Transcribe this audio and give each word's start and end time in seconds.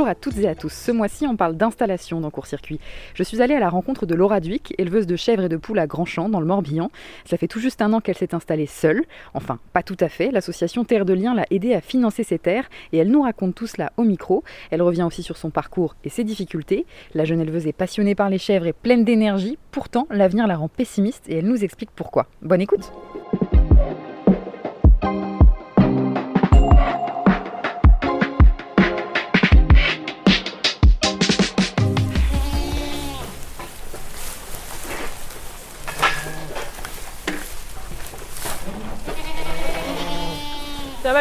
Bonjour 0.00 0.12
à 0.12 0.14
toutes 0.14 0.38
et 0.38 0.48
à 0.48 0.54
tous. 0.54 0.72
Ce 0.72 0.90
mois-ci, 0.90 1.26
on 1.26 1.36
parle 1.36 1.58
d'installation 1.58 2.22
dans 2.22 2.30
court-circuit. 2.30 2.80
Je 3.12 3.22
suis 3.22 3.42
allée 3.42 3.54
à 3.54 3.60
la 3.60 3.68
rencontre 3.68 4.06
de 4.06 4.14
Laura 4.14 4.40
Duic, 4.40 4.74
éleveuse 4.78 5.06
de 5.06 5.14
chèvres 5.14 5.42
et 5.42 5.50
de 5.50 5.58
poules 5.58 5.78
à 5.78 5.86
Grandchamp, 5.86 6.30
dans 6.30 6.40
le 6.40 6.46
Morbihan. 6.46 6.90
Ça 7.26 7.36
fait 7.36 7.48
tout 7.48 7.60
juste 7.60 7.82
un 7.82 7.92
an 7.92 8.00
qu'elle 8.00 8.16
s'est 8.16 8.34
installée 8.34 8.64
seule. 8.64 9.04
Enfin, 9.34 9.58
pas 9.74 9.82
tout 9.82 9.98
à 10.00 10.08
fait. 10.08 10.30
L'association 10.30 10.84
Terre 10.84 11.04
de 11.04 11.12
Liens 11.12 11.34
l'a 11.34 11.44
aidée 11.50 11.74
à 11.74 11.82
financer 11.82 12.24
ses 12.24 12.38
terres 12.38 12.70
et 12.94 12.96
elle 12.96 13.10
nous 13.10 13.20
raconte 13.20 13.54
tout 13.54 13.66
cela 13.66 13.92
au 13.98 14.04
micro. 14.04 14.42
Elle 14.70 14.80
revient 14.80 15.02
aussi 15.02 15.22
sur 15.22 15.36
son 15.36 15.50
parcours 15.50 15.94
et 16.02 16.08
ses 16.08 16.24
difficultés. 16.24 16.86
La 17.12 17.26
jeune 17.26 17.42
éleveuse 17.42 17.66
est 17.66 17.74
passionnée 17.74 18.14
par 18.14 18.30
les 18.30 18.38
chèvres 18.38 18.68
et 18.68 18.72
pleine 18.72 19.04
d'énergie. 19.04 19.58
Pourtant, 19.70 20.06
l'avenir 20.10 20.46
la 20.46 20.56
rend 20.56 20.68
pessimiste 20.68 21.28
et 21.28 21.36
elle 21.40 21.46
nous 21.46 21.62
explique 21.62 21.90
pourquoi. 21.94 22.26
Bonne 22.40 22.62
écoute! 22.62 22.90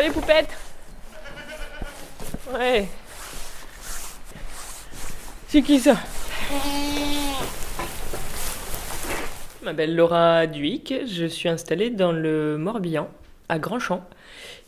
Les 0.10 0.14
poupettes 0.14 0.58
Ouais. 2.52 2.88
C'est 5.48 5.62
qui 5.62 5.80
ça? 5.80 5.96
Je 9.60 9.66
m'appelle 9.66 9.96
Laura 9.96 10.48
Duic, 10.48 10.94
je 11.06 11.26
suis 11.26 11.48
installée 11.48 11.92
dans 11.92 12.12
le 12.12 12.58
Morbihan, 12.58 13.08
à 13.50 13.60
Grandchamp. 13.60 14.04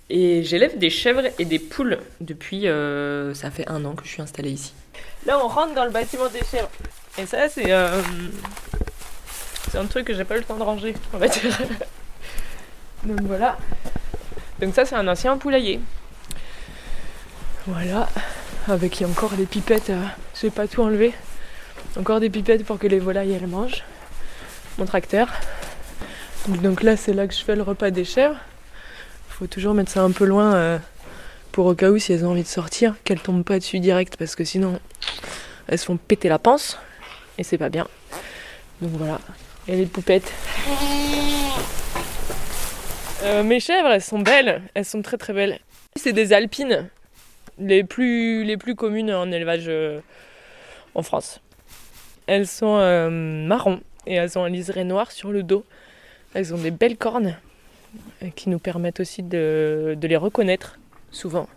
Et 0.09 0.43
j'élève 0.43 0.77
des 0.77 0.89
chèvres 0.89 1.23
et 1.39 1.45
des 1.45 1.57
poules 1.59 1.97
depuis. 2.19 2.67
Euh, 2.67 3.33
ça 3.33 3.49
fait 3.49 3.67
un 3.69 3.85
an 3.85 3.95
que 3.95 4.03
je 4.03 4.09
suis 4.09 4.21
installée 4.21 4.51
ici. 4.51 4.73
Là, 5.25 5.39
on 5.43 5.47
rentre 5.47 5.73
dans 5.73 5.85
le 5.85 5.91
bâtiment 5.91 6.27
des 6.27 6.43
chèvres. 6.43 6.69
Et 7.17 7.25
ça, 7.25 7.47
c'est. 7.47 7.71
Euh, 7.71 8.01
c'est 9.71 9.77
un 9.77 9.85
truc 9.85 10.05
que 10.05 10.13
j'ai 10.13 10.25
pas 10.25 10.35
eu 10.35 10.39
le 10.39 10.43
temps 10.43 10.57
de 10.57 10.63
ranger, 10.63 10.93
on 11.13 11.17
va 11.17 11.29
dire. 11.29 11.57
Donc 13.05 13.21
voilà. 13.21 13.57
Donc 14.61 14.75
ça 14.75 14.85
c'est 14.85 14.95
un 14.95 15.07
ancien 15.07 15.37
poulailler. 15.37 15.79
Voilà, 17.67 18.07
avec 18.67 19.03
encore 19.07 19.31
des 19.31 19.45
pipettes, 19.45 19.89
euh, 19.89 20.03
je 20.35 20.41
vais 20.43 20.51
pas 20.51 20.67
tout 20.67 20.81
enlever. 20.81 21.13
Encore 21.99 22.19
des 22.19 22.29
pipettes 22.29 22.65
pour 22.65 22.77
que 22.77 22.87
les 22.87 22.99
volailles 22.99 23.33
elles 23.33 23.47
mangent. 23.47 23.83
Mon 24.77 24.85
tracteur. 24.85 25.29
Donc 26.47 26.83
là 26.83 26.95
c'est 26.95 27.13
là 27.13 27.27
que 27.27 27.33
je 27.33 27.43
fais 27.43 27.55
le 27.55 27.63
repas 27.63 27.89
des 27.89 28.05
chèvres. 28.05 28.37
Faut 29.29 29.47
toujours 29.47 29.73
mettre 29.73 29.91
ça 29.91 30.03
un 30.03 30.11
peu 30.11 30.25
loin 30.25 30.53
euh, 30.53 30.77
pour 31.51 31.65
au 31.65 31.73
cas 31.73 31.89
où 31.89 31.97
si 31.97 32.13
elles 32.13 32.23
ont 32.23 32.31
envie 32.31 32.43
de 32.43 32.47
sortir, 32.47 32.95
qu'elles 33.03 33.21
tombent 33.21 33.43
pas 33.43 33.57
dessus 33.57 33.79
direct 33.79 34.15
parce 34.17 34.35
que 34.35 34.43
sinon 34.43 34.79
elles 35.67 35.79
se 35.79 35.85
font 35.85 35.97
péter 35.97 36.29
la 36.29 36.39
panse 36.39 36.77
et 37.39 37.43
c'est 37.43 37.57
pas 37.57 37.69
bien. 37.69 37.87
Donc 38.81 38.91
voilà. 38.93 39.19
Et 39.67 39.75
les 39.75 39.85
poupettes. 39.85 40.31
Euh, 43.23 43.43
mes 43.43 43.59
chèvres, 43.59 43.89
elles 43.89 44.01
sont 44.01 44.19
belles, 44.19 44.63
elles 44.73 44.85
sont 44.85 45.03
très 45.03 45.17
très 45.17 45.33
belles. 45.33 45.59
C'est 45.95 46.13
des 46.13 46.33
alpines, 46.33 46.89
les 47.59 47.83
plus, 47.83 48.43
les 48.43 48.57
plus 48.57 48.73
communes 48.73 49.11
en 49.11 49.31
élevage 49.31 49.65
euh, 49.67 49.99
en 50.95 51.03
France. 51.03 51.39
Elles 52.25 52.47
sont 52.47 52.77
euh, 52.77 53.09
marron 53.11 53.81
et 54.07 54.15
elles 54.15 54.39
ont 54.39 54.43
un 54.43 54.49
liseré 54.49 54.85
noir 54.85 55.11
sur 55.11 55.31
le 55.31 55.43
dos. 55.43 55.63
Elles 56.33 56.51
ont 56.55 56.57
des 56.57 56.71
belles 56.71 56.97
cornes 56.97 57.37
qui 58.35 58.49
nous 58.49 58.57
permettent 58.57 59.01
aussi 59.01 59.21
de, 59.21 59.95
de 59.99 60.07
les 60.07 60.15
reconnaître 60.15 60.79
souvent, 61.11 61.47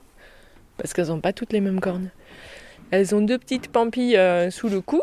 parce 0.76 0.92
qu'elles 0.92 1.06
n'ont 1.06 1.20
pas 1.20 1.32
toutes 1.32 1.52
les 1.52 1.60
mêmes 1.60 1.80
cornes. 1.80 2.10
Elles 2.90 3.14
ont 3.14 3.20
deux 3.22 3.38
petites 3.38 3.68
pampilles 3.68 4.18
sous 4.50 4.68
le 4.68 4.80
cou, 4.80 5.00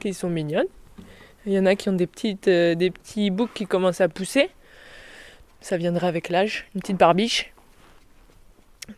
qui 0.00 0.14
sont 0.14 0.30
mignonnes. 0.30 0.66
Il 1.44 1.52
y 1.52 1.58
en 1.58 1.66
a 1.66 1.76
qui 1.76 1.90
ont 1.90 1.92
des, 1.92 2.06
petites, 2.06 2.48
des 2.48 2.90
petits 2.90 3.30
boucs 3.30 3.52
qui 3.52 3.66
commencent 3.66 4.00
à 4.00 4.08
pousser. 4.08 4.48
Ça 5.66 5.76
viendra 5.76 6.06
avec 6.06 6.28
l'âge, 6.28 6.64
une 6.76 6.80
petite 6.80 6.96
barbiche. 6.96 7.52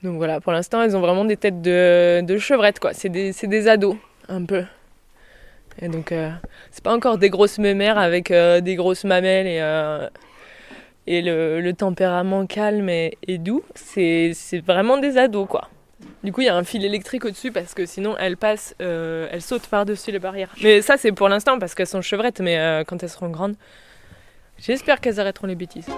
Donc 0.03 0.19
voilà, 0.19 0.39
pour 0.39 0.53
l'instant, 0.53 0.83
elles 0.83 0.95
ont 0.95 1.01
vraiment 1.01 1.25
des 1.25 1.39
têtes 1.39 1.63
de, 1.63 2.39
chevrettes, 2.39 2.79
quoi. 2.79 2.93
C'est 2.93 3.09
des, 3.09 3.33
des, 3.33 3.69
ados, 3.69 3.97
un 4.29 4.45
peu. 4.45 4.65
Et 5.81 5.89
donc, 5.89 6.13
euh, 6.13 6.31
c'est 6.71 6.85
pas 6.85 6.95
encore 6.95 7.17
des 7.17 7.31
grosses 7.31 7.57
mémères 7.57 7.97
avec 7.97 8.31
euh, 8.31 8.61
des 8.61 8.75
grosses 8.75 9.05
mamelles 9.05 9.47
et, 9.47 9.61
euh, 9.63 10.11
et 11.07 11.23
le, 11.23 11.73
tempérament 11.73 12.45
calme 12.45 12.91
et, 12.91 13.17
et 13.27 13.39
doux. 13.39 13.65
C'est 13.75 14.35
vraiment 14.63 14.99
des 14.99 15.17
ados, 15.17 15.49
quoi. 15.49 15.71
Du 16.23 16.33
coup, 16.33 16.43
il 16.43 16.49
y 16.49 16.51
a 16.51 16.55
un 16.55 16.65
fil 16.65 16.85
électrique 16.85 17.25
au-dessus 17.25 17.51
parce 17.51 17.73
que 17.73 17.87
sinon, 17.87 18.15
elles 18.19 18.37
passent, 18.37 18.75
elles 18.79 19.41
sautent 19.41 19.69
par-dessus 19.69 20.13
les 20.13 20.19
barrières. 20.19 20.55
Mais 20.63 20.83
ça, 20.83 20.99
c'est 20.99 21.13
pour 21.13 21.31
l'instant 21.31 21.59
parce 21.59 21.75
qu'elles 21.75 21.87
sont 21.87 22.03
chevrettes, 22.03 22.41
mais 22.41 22.85
quand 22.87 23.03
elles 23.03 23.09
seront 23.09 23.31
grandes, 23.31 23.55
j'espère 24.59 25.01
qu'elles 25.01 25.19
arrêteront 25.19 25.47
les 25.47 25.55
bêtises. 25.55 25.89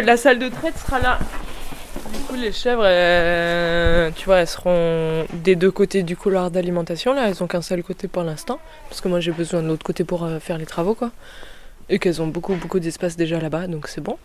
La 0.00 0.16
salle 0.16 0.38
de 0.38 0.48
traite 0.48 0.78
sera 0.78 1.00
là. 1.00 1.18
Du 2.12 2.18
coup, 2.20 2.34
les 2.34 2.52
chèvres, 2.52 2.82
tu 4.14 4.24
vois, 4.24 4.38
elles 4.38 4.46
seront 4.46 5.26
des 5.32 5.56
deux 5.56 5.70
côtés 5.70 6.02
du 6.02 6.16
couloir 6.16 6.50
d'alimentation. 6.50 7.12
Là, 7.12 7.28
elles 7.28 7.42
ont 7.42 7.46
qu'un 7.46 7.62
seul 7.62 7.82
côté 7.82 8.08
pour 8.08 8.22
l'instant. 8.22 8.58
Parce 8.88 9.00
que 9.00 9.08
moi, 9.08 9.20
j'ai 9.20 9.32
besoin 9.32 9.62
de 9.62 9.68
l'autre 9.68 9.84
côté 9.84 10.04
pour 10.04 10.24
euh, 10.24 10.38
faire 10.38 10.58
les 10.58 10.66
travaux, 10.66 10.94
quoi. 10.94 11.10
Et 11.88 11.98
qu'elles 11.98 12.22
ont 12.22 12.26
beaucoup, 12.26 12.54
beaucoup 12.54 12.80
d'espace 12.80 13.16
déjà 13.16 13.38
là-bas, 13.38 13.66
donc 13.66 13.88
c'est 13.88 14.00
bon. 14.00 14.18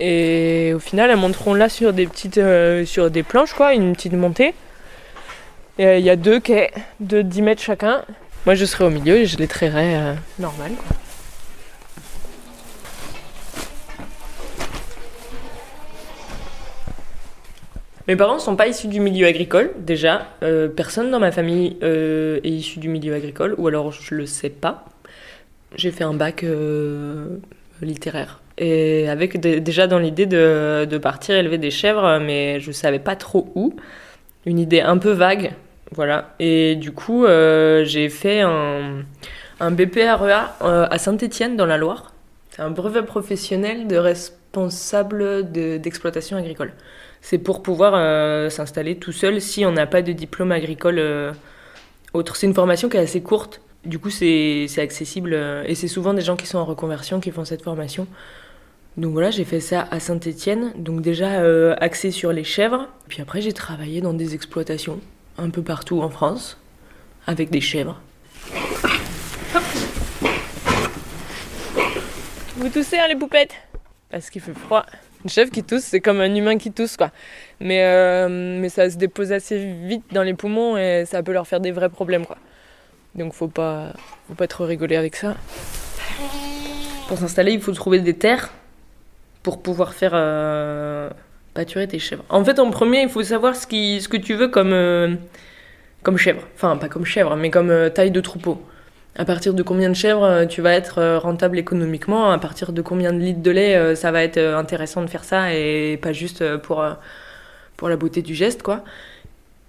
Et 0.00 0.72
au 0.74 0.78
final, 0.78 1.10
elles 1.10 1.16
monteront 1.16 1.54
là 1.54 1.68
sur 1.68 1.92
des 1.92 2.06
petites, 2.06 2.38
euh, 2.38 2.84
sur 2.84 3.10
des 3.10 3.22
planches, 3.22 3.52
quoi, 3.52 3.74
une 3.74 3.94
petite 3.94 4.12
montée. 4.12 4.54
Et 5.78 5.98
il 5.98 6.04
y 6.04 6.10
a 6.10 6.16
deux 6.16 6.40
quais 6.40 6.72
de 7.00 7.22
10 7.22 7.42
mètres 7.42 7.62
chacun. 7.62 8.04
Moi, 8.46 8.54
je 8.54 8.64
serai 8.64 8.84
au 8.84 8.90
milieu 8.90 9.16
et 9.16 9.26
je 9.26 9.36
les 9.38 9.48
trairai 9.48 10.14
normal, 10.38 10.72
quoi. 10.72 10.96
Mes 18.08 18.16
parents 18.16 18.36
ne 18.36 18.40
sont 18.40 18.56
pas 18.56 18.68
issus 18.68 18.88
du 18.88 19.00
milieu 19.00 19.26
agricole, 19.26 19.70
déjà. 19.76 20.28
Euh, 20.42 20.66
personne 20.66 21.10
dans 21.10 21.20
ma 21.20 21.30
famille 21.30 21.76
euh, 21.82 22.40
est 22.42 22.48
issu 22.48 22.78
du 22.78 22.88
milieu 22.88 23.12
agricole, 23.12 23.54
ou 23.58 23.68
alors 23.68 23.92
je 23.92 24.14
le 24.14 24.24
sais 24.24 24.48
pas. 24.48 24.86
J'ai 25.76 25.90
fait 25.90 26.04
un 26.04 26.14
bac 26.14 26.42
euh, 26.42 27.26
littéraire. 27.82 28.40
Et 28.56 29.10
avec 29.10 29.38
déjà 29.38 29.86
dans 29.86 29.98
l'idée 29.98 30.24
de, 30.24 30.98
partir 31.02 31.36
élever 31.36 31.58
des 31.58 31.70
chèvres, 31.70 32.18
mais 32.18 32.60
je 32.60 32.72
savais 32.72 32.98
pas 32.98 33.14
trop 33.14 33.52
où. 33.54 33.74
Une 34.46 34.58
idée 34.58 34.80
un 34.80 34.96
peu 34.96 35.10
vague, 35.10 35.52
voilà. 35.92 36.34
Et 36.40 36.76
du 36.76 36.92
coup, 36.92 37.26
j'ai 37.26 38.08
fait 38.08 38.40
un, 38.40 39.04
un 39.60 39.70
BPREA 39.70 40.56
à 40.60 40.98
Saint-Étienne, 40.98 41.56
dans 41.56 41.66
la 41.66 41.76
Loire. 41.76 42.14
C'est 42.50 42.62
un 42.62 42.70
brevet 42.70 43.02
professionnel 43.02 43.86
de 43.86 43.96
responsable 43.96 45.52
d'exploitation 45.52 46.38
agricole 46.38 46.72
c'est 47.28 47.36
pour 47.36 47.62
pouvoir 47.62 47.92
euh, 47.94 48.48
s'installer 48.48 48.96
tout 48.96 49.12
seul 49.12 49.42
si 49.42 49.66
on 49.66 49.72
n'a 49.72 49.86
pas 49.86 50.00
de 50.00 50.12
diplôme 50.12 50.50
agricole 50.50 50.98
euh, 50.98 51.30
autre. 52.14 52.36
C'est 52.36 52.46
une 52.46 52.54
formation 52.54 52.88
qui 52.88 52.96
est 52.96 53.00
assez 53.00 53.20
courte, 53.20 53.60
du 53.84 53.98
coup 53.98 54.08
c'est 54.08 54.66
accessible 54.78 55.34
euh, 55.34 55.62
et 55.66 55.74
c'est 55.74 55.88
souvent 55.88 56.14
des 56.14 56.22
gens 56.22 56.36
qui 56.36 56.46
sont 56.46 56.56
en 56.56 56.64
reconversion 56.64 57.20
qui 57.20 57.30
font 57.30 57.44
cette 57.44 57.60
formation. 57.60 58.06
Donc 58.96 59.12
voilà, 59.12 59.30
j'ai 59.30 59.44
fait 59.44 59.60
ça 59.60 59.86
à 59.90 60.00
Saint-Étienne, 60.00 60.72
donc 60.76 61.02
déjà 61.02 61.42
axé 61.74 62.12
sur 62.12 62.32
les 62.32 62.44
chèvres. 62.44 62.88
Puis 63.08 63.20
après 63.20 63.42
j'ai 63.42 63.52
travaillé 63.52 64.00
dans 64.00 64.14
des 64.14 64.34
exploitations 64.34 64.98
un 65.36 65.50
peu 65.50 65.60
partout 65.60 66.00
en 66.00 66.08
France 66.08 66.56
avec 67.26 67.50
des 67.50 67.60
chèvres. 67.60 68.00
Vous 72.56 72.70
toussez 72.70 72.96
hein, 72.96 73.06
les 73.06 73.16
poupettes? 73.16 73.54
Parce 74.08 74.30
qu'il 74.30 74.40
fait 74.40 74.54
froid. 74.54 74.86
Une 75.28 75.32
chèvre 75.32 75.50
qui 75.50 75.62
tousse, 75.62 75.82
c'est 75.82 76.00
comme 76.00 76.22
un 76.22 76.34
humain 76.34 76.56
qui 76.56 76.72
tousse, 76.72 76.96
quoi. 76.96 77.10
Mais, 77.60 77.84
euh, 77.84 78.28
mais 78.30 78.70
ça 78.70 78.88
se 78.88 78.96
dépose 78.96 79.30
assez 79.30 79.58
vite 79.58 80.04
dans 80.10 80.22
les 80.22 80.32
poumons 80.32 80.78
et 80.78 81.04
ça 81.04 81.22
peut 81.22 81.32
leur 81.32 81.46
faire 81.46 81.60
des 81.60 81.70
vrais 81.70 81.90
problèmes, 81.90 82.24
quoi. 82.24 82.38
Donc 83.14 83.34
faut 83.34 83.46
pas, 83.46 83.92
faut 84.26 84.32
pas 84.32 84.46
trop 84.46 84.64
rigoler 84.64 84.96
avec 84.96 85.16
ça. 85.16 85.36
Pour 87.08 87.18
s'installer, 87.18 87.52
il 87.52 87.60
faut 87.60 87.72
trouver 87.72 87.98
des 87.98 88.14
terres 88.14 88.54
pour 89.42 89.60
pouvoir 89.60 89.92
faire 89.92 90.12
euh, 90.14 91.10
pâturer 91.52 91.86
tes 91.86 91.98
chèvres. 91.98 92.24
En 92.30 92.42
fait, 92.42 92.58
en 92.58 92.70
premier, 92.70 93.02
il 93.02 93.10
faut 93.10 93.22
savoir 93.22 93.54
ce, 93.54 93.66
qui, 93.66 94.00
ce 94.00 94.08
que 94.08 94.16
tu 94.16 94.32
veux 94.32 94.48
comme, 94.48 94.72
euh, 94.72 95.14
comme 96.02 96.16
chèvre. 96.16 96.40
Enfin, 96.54 96.78
pas 96.78 96.88
comme 96.88 97.04
chèvre, 97.04 97.36
mais 97.36 97.50
comme 97.50 97.90
taille 97.94 98.12
de 98.12 98.22
troupeau. 98.22 98.62
À 99.18 99.24
partir 99.24 99.52
de 99.52 99.62
combien 99.62 99.88
de 99.90 99.94
chèvres 99.94 100.46
tu 100.46 100.62
vas 100.62 100.72
être 100.72 101.16
rentable 101.18 101.58
économiquement, 101.58 102.30
à 102.30 102.38
partir 102.38 102.72
de 102.72 102.80
combien 102.82 103.12
de 103.12 103.18
litres 103.18 103.42
de 103.42 103.50
lait 103.50 103.96
ça 103.96 104.12
va 104.12 104.22
être 104.22 104.38
intéressant 104.38 105.02
de 105.02 105.10
faire 105.10 105.24
ça 105.24 105.52
et 105.54 105.98
pas 106.00 106.12
juste 106.12 106.56
pour, 106.58 106.84
pour 107.76 107.88
la 107.88 107.96
beauté 107.96 108.22
du 108.22 108.34
geste, 108.34 108.62
quoi? 108.62 108.84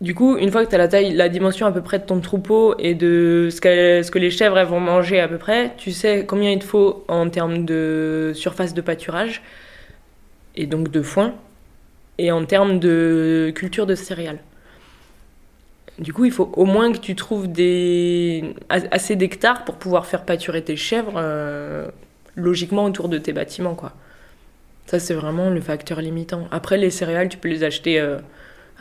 Du 0.02 0.16
coup, 0.16 0.38
une 0.38 0.50
fois 0.50 0.64
que 0.64 0.70
tu 0.70 0.76
as 0.76 0.78
la 0.78 0.88
taille, 0.88 1.14
la 1.14 1.28
dimension 1.28 1.68
à 1.68 1.74
peu 1.74 1.82
près 1.82 2.00
de 2.00 2.06
ton 2.06 2.22
troupeau 2.22 2.74
et 2.80 2.94
de 2.94 3.50
ce 3.52 3.60
que, 3.60 4.02
ce 4.02 4.10
que 4.12 4.20
les 4.20 4.32
chèvres 4.32 4.64
vont 4.64 4.80
manger 4.80 5.20
à 5.20 5.28
peu 5.28 5.38
près, 5.38 5.74
tu 5.78 5.92
sais 5.92 6.26
combien 6.26 6.52
il 6.52 6.60
te 6.60 6.64
faut 6.64 7.04
en 7.10 7.30
termes 7.30 7.66
de 7.66 8.32
surface 8.34 8.74
de 8.74 8.80
pâturage 8.80 9.42
et 10.56 10.68
donc 10.68 10.90
de 10.90 11.02
foin 11.02 11.34
et 12.18 12.32
en 12.32 12.46
termes 12.46 12.80
de 12.80 13.52
culture 13.54 13.86
de 13.86 13.96
céréales. 13.96 14.40
Du 16.00 16.14
coup, 16.14 16.26
il 16.26 16.32
faut 16.32 16.52
au 16.56 16.66
moins 16.66 16.92
que 16.92 16.98
tu 16.98 17.16
trouves 17.16 17.48
assez 18.70 19.16
d'hectares 19.16 19.66
pour 19.66 19.76
pouvoir 19.76 20.06
faire 20.06 20.24
pâturer 20.24 20.64
tes 20.64 20.78
chèvres 20.78 21.14
euh, 21.18 21.88
logiquement 22.36 22.86
autour 22.86 23.10
de 23.10 23.18
tes 23.18 23.34
bâtiments. 23.34 23.76
Quoi. 23.76 23.94
Ça, 24.86 25.00
c'est 25.00 25.14
vraiment 25.14 25.50
le 25.50 25.60
facteur 25.62 26.02
limitant. 26.02 26.48
Après, 26.52 26.78
les 26.78 26.90
céréales, 26.90 27.30
tu 27.30 27.38
peux 27.38 27.50
les 27.50 27.64
acheter 27.64 28.00
euh, 28.00 28.18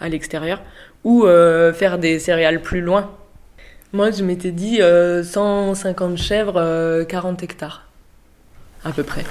à 0.01 0.09
l'extérieur 0.09 0.63
ou 1.05 1.27
euh, 1.27 1.73
faire 1.73 1.99
des 1.99 2.19
céréales 2.19 2.61
plus 2.61 2.81
loin. 2.81 3.11
Moi, 3.93 4.11
je 4.11 4.23
m'étais 4.23 4.53
dit 4.53 4.77
150 4.79 6.13
euh, 6.13 6.17
chèvres, 6.17 7.05
40 7.05 7.41
euh, 7.41 7.45
hectares, 7.45 7.87
à 8.85 8.93
peu 8.93 9.03
près. 9.03 9.25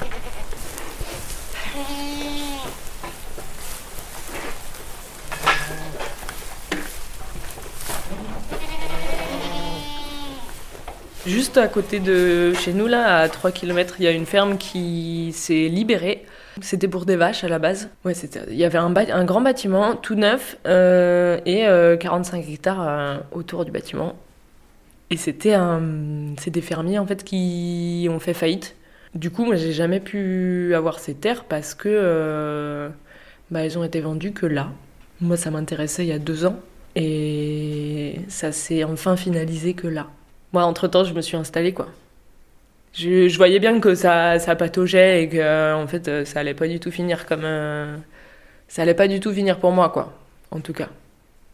Juste 11.28 11.58
à 11.58 11.68
côté 11.68 12.00
de 12.00 12.54
chez 12.54 12.74
nous, 12.74 12.88
là, 12.88 13.20
à 13.20 13.30
3 13.30 13.52
km, 13.52 13.96
il 14.00 14.06
y 14.06 14.08
a 14.08 14.12
une 14.12 14.26
ferme 14.26 14.58
qui 14.58 15.32
s'est 15.34 15.68
libérée 15.68 16.26
c'était 16.62 16.88
pour 16.88 17.06
des 17.06 17.16
vaches 17.16 17.44
à 17.44 17.48
la 17.48 17.60
base. 17.60 17.90
Ouais. 18.04 18.14
Il 18.50 18.56
y 18.56 18.64
avait 18.64 18.78
un, 18.78 19.26
grand 19.26 19.42
bâtiment 19.42 19.96
tout 19.96 20.16
neuf 20.16 20.58
euh, 20.66 21.40
et 21.46 21.66
45 22.00 22.38
euh, 22.44 22.52
hectares 22.52 22.82
euh, 22.82 23.18
autour 23.32 23.66
du 23.66 23.72
bâtiment. 23.72 24.16
Et 25.10 25.18
c'était 25.18 25.56
des 26.48 26.62
fermiers 26.62 27.00
en 27.00 27.06
fait 27.06 27.24
qui 27.24 28.08
ont 28.10 28.20
fait 28.20 28.34
faillite. 28.34 28.76
Du 29.16 29.32
coup, 29.32 29.46
moi, 29.46 29.56
j'ai 29.56 29.72
jamais 29.72 30.02
pu 30.02 30.74
avoir 30.76 31.00
ces 31.00 31.14
terres 31.14 31.46
parce 31.46 31.74
que 31.76 32.90
bah, 33.50 33.64
elles 33.64 33.78
ont 33.78 33.84
été 33.84 34.02
vendues 34.02 34.34
que 34.34 34.46
là. 34.46 34.70
Moi, 35.22 35.38
ça 35.38 35.50
m'intéressait 35.50 36.04
il 36.04 36.10
y 36.10 36.14
a 36.14 36.20
deux 36.20 36.46
ans 36.46 36.60
et 36.96 38.20
ça 38.28 38.52
s'est 38.52 38.84
enfin 38.84 39.16
finalisé 39.16 39.74
que 39.74 39.88
là. 39.88 40.08
Moi, 40.54 40.64
entre 40.64 40.88
temps, 40.88 41.04
je 41.04 41.14
me 41.14 41.22
suis 41.22 41.38
installée 41.38 41.74
quoi. 41.74 41.88
Je, 42.94 43.36
voyais 43.38 43.60
bien 43.60 43.80
que 43.80 43.94
ça, 43.94 44.40
ça 44.40 44.56
pataugeait 44.56 45.24
et 45.24 45.30
que 45.30 45.74
en 45.74 45.86
fait 45.88 46.08
euh, 46.08 46.26
ça 46.26 46.40
allait 46.40 46.56
pas 46.56 46.68
du 46.68 46.80
tout 46.80 46.90
finir 46.90 47.28
comme 47.28 47.46
ça 48.68 48.82
allait 48.82 48.94
pas 48.94 49.08
du 49.08 49.20
tout 49.20 49.32
finir 49.32 49.60
pour 49.60 49.72
moi 49.72 49.90
quoi. 49.90 50.14
En 50.52 50.60
tout 50.60 50.74
cas. 50.74 50.90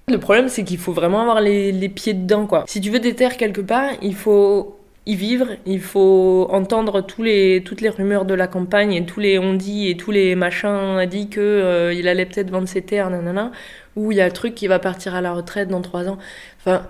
Le 0.08 0.18
problème 0.18 0.50
c'est 0.50 0.64
qu'il 0.64 0.78
faut 0.78 0.94
vraiment 0.94 1.22
avoir 1.22 1.42
les, 1.42 1.90
pieds 1.90 2.14
dedans 2.14 2.46
quoi. 2.46 2.66
Si 2.68 2.82
tu 2.82 2.90
veux 2.90 3.00
des 3.00 3.16
terres 3.16 3.38
quelque 3.38 3.62
part 3.62 3.92
il 4.02 4.16
faut 4.16 4.80
y 5.06 5.16
vivre 5.16 5.48
il 5.66 5.82
faut 5.82 6.48
entendre 6.50 7.02
tous 7.02 7.24
les 7.24 7.62
toutes 7.66 7.82
les 7.82 7.90
rumeurs 7.90 8.26
de 8.26 8.34
la 8.34 8.48
campagne 8.48 8.94
et 8.94 9.06
tous 9.06 9.20
les 9.20 9.38
on 9.38 9.54
dit 9.54 9.90
et 9.90 9.98
tous 9.98 10.12
les 10.12 10.36
machins 10.36 10.98
a 10.98 11.06
dit 11.06 11.28
que 11.28 11.42
euh, 11.42 11.94
il 11.94 12.08
allait 12.08 12.26
peut-être 12.26 12.50
vendre 12.50 12.70
ses 12.70 12.82
terres 12.82 13.10
nanana 13.10 13.52
ou 13.96 14.12
il 14.12 14.18
y 14.18 14.22
a 14.22 14.26
le 14.26 14.32
truc 14.32 14.56
qui 14.56 14.68
va 14.68 14.80
partir 14.80 15.14
à 15.14 15.22
la 15.22 15.34
retraite 15.34 15.68
dans 15.68 15.82
trois 15.82 16.08
ans. 16.08 16.18
Enfin 16.60 16.88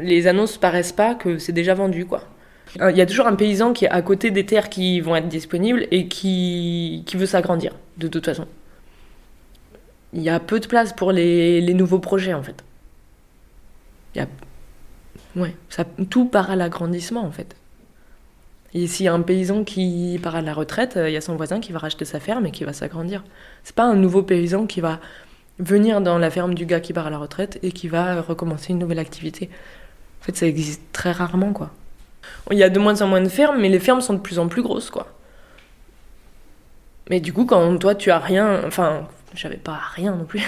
les 0.00 0.26
annonces 0.26 0.58
paraissent 0.58 0.92
pas 0.92 1.14
que 1.14 1.38
c'est 1.38 1.52
déjà 1.52 1.74
vendu 1.74 2.06
quoi 2.06 2.24
euh, 2.80 2.90
il 2.90 2.96
y 2.96 3.00
a 3.00 3.06
toujours 3.06 3.26
un 3.26 3.36
paysan 3.36 3.72
qui 3.72 3.84
est 3.84 3.90
à 3.90 4.02
côté 4.02 4.30
des 4.30 4.46
terres 4.46 4.68
qui 4.68 5.00
vont 5.00 5.14
être 5.14 5.28
disponibles 5.28 5.86
et 5.90 6.08
qui, 6.08 7.04
qui 7.06 7.16
veut 7.16 7.26
s'agrandir, 7.26 7.72
de 7.98 8.08
toute 8.08 8.24
façon. 8.24 8.46
Il 10.12 10.22
y 10.22 10.30
a 10.30 10.40
peu 10.40 10.60
de 10.60 10.66
place 10.66 10.92
pour 10.92 11.12
les, 11.12 11.60
les 11.60 11.74
nouveaux 11.74 11.98
projets, 11.98 12.34
en 12.34 12.42
fait. 12.42 12.64
Y 14.14 14.20
a... 14.20 14.26
Ouais, 15.36 15.54
ça, 15.68 15.84
tout 16.10 16.26
part 16.26 16.50
à 16.50 16.56
l'agrandissement, 16.56 17.24
en 17.24 17.32
fait. 17.32 17.56
Et 18.72 18.88
s'il 18.88 19.06
y 19.06 19.08
a 19.08 19.14
un 19.14 19.22
paysan 19.22 19.62
qui 19.62 20.18
part 20.20 20.34
à 20.34 20.42
la 20.42 20.52
retraite, 20.52 20.96
euh, 20.96 21.08
il 21.08 21.12
y 21.12 21.16
a 21.16 21.20
son 21.20 21.36
voisin 21.36 21.60
qui 21.60 21.70
va 21.70 21.78
racheter 21.78 22.04
sa 22.04 22.18
ferme 22.18 22.46
et 22.46 22.50
qui 22.50 22.64
va 22.64 22.72
s'agrandir. 22.72 23.24
C'est 23.62 23.74
pas 23.74 23.84
un 23.84 23.94
nouveau 23.94 24.22
paysan 24.22 24.66
qui 24.66 24.80
va 24.80 25.00
venir 25.58 26.00
dans 26.00 26.18
la 26.18 26.30
ferme 26.30 26.54
du 26.54 26.66
gars 26.66 26.80
qui 26.80 26.92
part 26.92 27.06
à 27.06 27.10
la 27.10 27.18
retraite 27.18 27.58
et 27.62 27.72
qui 27.72 27.88
va 27.88 28.20
recommencer 28.20 28.72
une 28.72 28.78
nouvelle 28.78 28.98
activité. 28.98 29.50
En 30.20 30.24
fait, 30.24 30.36
ça 30.36 30.46
existe 30.46 30.82
très 30.92 31.12
rarement, 31.12 31.52
quoi. 31.52 31.70
Il 32.50 32.58
y 32.58 32.62
a 32.62 32.70
de 32.70 32.78
moins 32.78 33.00
en 33.02 33.06
moins 33.06 33.20
de 33.20 33.28
fermes, 33.28 33.60
mais 33.60 33.68
les 33.68 33.78
fermes 33.78 34.00
sont 34.00 34.14
de 34.14 34.18
plus 34.18 34.38
en 34.38 34.48
plus 34.48 34.62
grosses, 34.62 34.90
quoi. 34.90 35.06
Mais 37.10 37.20
du 37.20 37.32
coup, 37.32 37.44
quand 37.44 37.76
toi, 37.78 37.94
tu 37.94 38.10
as 38.10 38.18
rien, 38.18 38.62
enfin, 38.66 39.06
j'avais 39.34 39.56
pas 39.56 39.78
rien 39.94 40.12
non 40.12 40.24
plus, 40.24 40.42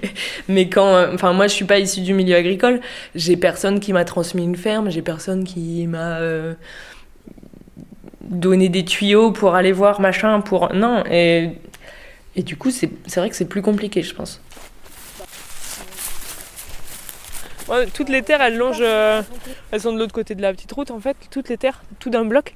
mais 0.48 0.68
quand, 0.68 1.06
enfin, 1.14 1.32
moi, 1.32 1.46
je 1.46 1.54
suis 1.54 1.64
pas 1.64 1.78
issue 1.78 2.02
du 2.02 2.12
milieu 2.12 2.36
agricole, 2.36 2.80
j'ai 3.14 3.36
personne 3.36 3.80
qui 3.80 3.92
m'a 3.92 4.04
transmis 4.04 4.44
une 4.44 4.56
ferme, 4.56 4.90
j'ai 4.90 5.00
personne 5.00 5.44
qui 5.44 5.86
m'a 5.86 6.18
euh, 6.18 6.52
donné 8.20 8.68
des 8.68 8.84
tuyaux 8.84 9.32
pour 9.32 9.54
aller 9.54 9.72
voir 9.72 10.00
machin, 10.02 10.40
pour 10.42 10.74
non, 10.74 11.02
et 12.34 12.42
du 12.42 12.56
coup, 12.56 12.70
c'est 12.70 12.90
vrai 13.16 13.30
que 13.30 13.36
c'est 13.36 13.48
plus 13.48 13.62
compliqué, 13.62 14.02
je 14.02 14.14
pense. 14.14 14.40
Toutes 17.94 18.08
les 18.08 18.22
terres, 18.22 18.42
elles 18.42 18.56
longent, 18.56 18.78
euh, 18.80 19.22
elles 19.70 19.80
sont 19.80 19.92
de 19.92 19.98
l'autre 19.98 20.12
côté 20.12 20.34
de 20.34 20.42
la 20.42 20.52
petite 20.52 20.72
route 20.72 20.90
en 20.90 21.00
fait, 21.00 21.16
toutes 21.30 21.48
les 21.48 21.56
terres, 21.56 21.82
tout 21.98 22.10
d'un 22.10 22.24
bloc. 22.24 22.54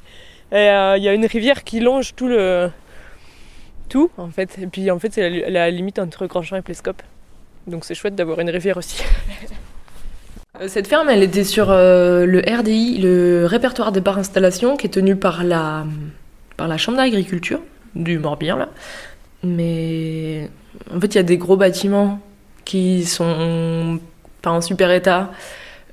Et 0.52 0.56
euh, 0.56 0.96
il 0.96 1.02
y 1.02 1.08
a 1.08 1.14
une 1.14 1.26
rivière 1.26 1.64
qui 1.64 1.80
longe 1.80 2.14
tout 2.14 2.28
le 2.28 2.70
tout 3.88 4.10
en 4.16 4.28
fait. 4.28 4.58
Et 4.60 4.66
puis 4.66 4.90
en 4.90 4.98
fait, 4.98 5.12
c'est 5.12 5.50
la, 5.50 5.70
limite 5.70 5.98
entre 5.98 6.26
Grandchamp 6.26 6.56
et 6.56 6.62
Plescope. 6.62 7.02
Donc 7.66 7.84
c'est 7.84 7.94
chouette 7.94 8.14
d'avoir 8.14 8.40
une 8.40 8.50
rivière 8.50 8.76
aussi. 8.76 9.02
Euh, 10.58 10.68
cette 10.68 10.86
ferme, 10.86 11.10
elle 11.10 11.22
était 11.22 11.44
sur 11.44 11.66
le 11.69 12.42
RDI, 12.48 12.96
le 12.96 13.44
répertoire 13.44 13.92
des 13.92 14.00
par 14.00 14.16
installations, 14.16 14.78
qui 14.78 14.86
est 14.86 14.90
tenu 14.90 15.14
par 15.14 15.44
la, 15.44 15.84
par 16.56 16.66
la 16.66 16.78
Chambre 16.78 16.96
d'agriculture 16.96 17.60
du 17.94 18.19
Morbihan 18.19 18.56
là. 18.56 18.70
Mais 19.42 20.48
en 20.94 20.98
fait, 20.98 21.08
il 21.08 21.16
y 21.16 21.19
a 21.19 21.24
des 21.24 21.36
gros 21.36 21.58
bâtiments 21.58 22.20
qui 22.64 23.04
sont 23.04 24.00
en 24.52 24.60
super 24.60 24.90
état. 24.90 25.31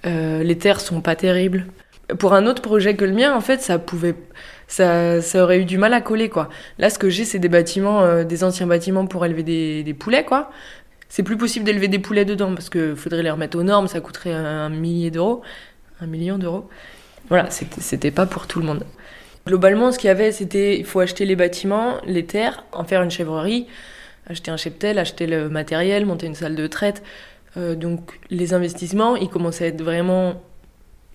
Euh, 0.05 0.43
les 0.43 0.57
terres 0.57 0.81
sont 0.81 1.01
pas 1.01 1.15
terribles. 1.15 1.65
Pour 2.19 2.33
un 2.33 2.45
autre 2.45 2.61
projet 2.61 2.95
que 2.95 3.05
le 3.05 3.13
mien, 3.13 3.33
en 3.33 3.41
fait, 3.41 3.61
ça 3.61 3.79
pouvait, 3.79 4.15
ça, 4.67 5.21
ça 5.21 5.43
aurait 5.43 5.59
eu 5.59 5.65
du 5.65 5.77
mal 5.77 5.93
à 5.93 6.01
coller, 6.01 6.29
quoi. 6.29 6.49
Là, 6.77 6.89
ce 6.89 6.99
que 6.99 7.09
j'ai, 7.09 7.23
c'est 7.23 7.39
des 7.39 7.49
bâtiments, 7.49 8.01
euh, 8.01 8.23
des 8.23 8.43
anciens 8.43 8.67
bâtiments 8.67 9.05
pour 9.07 9.25
élever 9.25 9.43
des, 9.83 9.93
poulets, 9.93 10.25
quoi. 10.25 10.51
C'est 11.07 11.23
plus 11.23 11.37
possible 11.37 11.65
d'élever 11.65 11.87
des 11.87 11.99
poulets 11.99 12.25
dedans 12.25 12.53
parce 12.53 12.69
que 12.69 12.95
faudrait 12.95 13.23
les 13.23 13.31
remettre 13.31 13.57
aux 13.57 13.63
normes, 13.63 13.87
ça 13.87 14.01
coûterait 14.01 14.33
un, 14.33 14.69
millier 14.69 15.11
d'euros, 15.11 15.43
un 16.01 16.07
million 16.07 16.37
d'euros. 16.37 16.67
Voilà, 17.29 17.49
c'était 17.49 18.11
pas 18.11 18.25
pour 18.25 18.47
tout 18.47 18.59
le 18.59 18.65
monde. 18.65 18.83
Globalement, 19.45 19.91
ce 19.91 19.99
qu'il 19.99 20.07
y 20.07 20.11
avait, 20.11 20.31
c'était 20.31 20.77
il 20.77 20.85
faut 20.85 20.99
acheter 20.99 21.25
les 21.25 21.35
bâtiments, 21.35 21.97
les 22.05 22.25
terres, 22.25 22.63
en 22.71 22.83
faire 22.83 23.03
une 23.03 23.11
chèvrerie, 23.11 23.67
acheter 24.27 24.51
un 24.51 24.57
cheptel, 24.57 24.97
acheter 24.97 25.27
le 25.27 25.49
matériel, 25.49 26.05
monter 26.05 26.25
une 26.25 26.35
salle 26.35 26.55
de 26.55 26.67
traite. 26.67 27.03
Euh, 27.57 27.75
donc 27.75 28.19
les 28.29 28.53
investissements, 28.53 29.15
ils 29.15 29.29
commençaient 29.29 29.65
à 29.65 29.67
être 29.67 29.81
vraiment... 29.81 30.41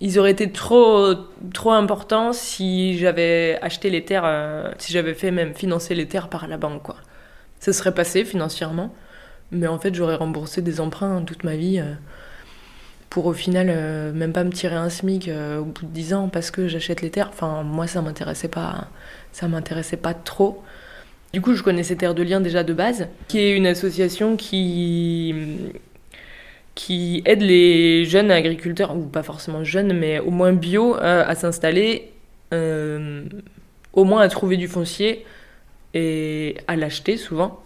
Ils 0.01 0.17
auraient 0.17 0.31
été 0.31 0.49
trop, 0.51 1.13
trop 1.53 1.71
importants 1.71 2.31
si 2.31 2.97
j'avais 2.97 3.59
acheté 3.61 3.89
les 3.89 4.05
terres, 4.05 4.23
euh, 4.25 4.71
si 4.77 4.93
j'avais 4.93 5.13
fait 5.13 5.31
même 5.31 5.53
financer 5.53 5.93
les 5.93 6.07
terres 6.07 6.29
par 6.29 6.47
la 6.47 6.57
banque. 6.57 6.83
Quoi. 6.83 6.95
Ça 7.59 7.73
serait 7.73 7.93
passé 7.93 8.23
financièrement, 8.23 8.93
mais 9.51 9.67
en 9.67 9.77
fait 9.77 9.93
j'aurais 9.93 10.15
remboursé 10.15 10.61
des 10.61 10.79
emprunts 10.79 11.21
toute 11.23 11.43
ma 11.43 11.57
vie 11.57 11.79
euh, 11.79 11.95
pour 13.09 13.25
au 13.25 13.33
final 13.33 13.67
même 14.13 14.31
pas 14.31 14.45
me 14.45 14.51
tirer 14.51 14.75
un 14.75 14.89
SMIC 14.89 15.29
au 15.59 15.65
bout 15.65 15.85
de 15.85 15.91
10 15.91 16.13
ans 16.13 16.29
parce 16.29 16.49
que 16.51 16.69
j'achète 16.69 17.01
les 17.01 17.09
terres. 17.09 17.29
Enfin, 17.33 17.63
moi 17.63 17.85
ça 17.85 18.01
m'intéressait 18.01 18.47
pas, 18.47 18.87
ça 19.33 19.49
m'intéressait 19.49 19.97
pas 19.97 20.13
trop. 20.13 20.63
Du 21.33 21.41
coup, 21.41 21.53
je 21.53 21.61
connaissais 21.61 21.95
Terre 21.95 22.15
de 22.15 22.23
Liens 22.23 22.41
déjà 22.41 22.63
de 22.63 22.73
base, 22.73 23.07
qui 23.27 23.39
est 23.39 23.55
une 23.55 23.67
association 23.67 24.35
qui 24.35 25.35
qui 26.79 27.21
aide 27.25 27.41
les 27.41 28.05
jeunes 28.05 28.31
agriculteurs, 28.31 28.95
ou 28.95 29.01
pas 29.01 29.21
forcément 29.21 29.65
jeunes, 29.65 29.91
mais 29.91 30.19
au 30.19 30.31
moins 30.31 30.53
bio, 30.53 30.95
à 30.95 31.35
s'installer, 31.35 32.13
euh, 32.53 33.25
au 33.91 34.05
moins 34.05 34.21
à 34.21 34.29
trouver 34.29 34.55
du 34.55 34.69
foncier 34.69 35.25
et 35.93 36.55
à 36.69 36.77
l'acheter 36.77 37.17
souvent. 37.17 37.61